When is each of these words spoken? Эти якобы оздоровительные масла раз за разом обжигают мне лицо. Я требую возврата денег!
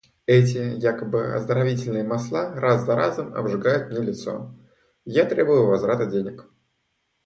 Эти 0.25 0.79
якобы 0.81 1.35
оздоровительные 1.35 2.03
масла 2.03 2.55
раз 2.55 2.85
за 2.87 2.95
разом 2.95 3.35
обжигают 3.35 3.91
мне 3.91 4.01
лицо. 4.01 4.51
Я 5.05 5.25
требую 5.25 5.67
возврата 5.67 6.07
денег! 6.07 6.49